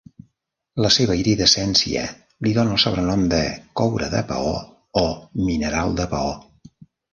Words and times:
La 0.85 0.89
seva 0.95 1.17
iridescència 1.23 2.05
li 2.47 2.55
dona 2.55 2.73
el 2.77 2.81
sobrenom 2.85 3.27
de 3.35 3.43
"coure 3.83 4.09
de 4.17 4.25
paó" 4.33 4.57
o 5.05 5.07
"mineral 5.51 5.97
de 6.03 6.11
paó". 6.17 6.35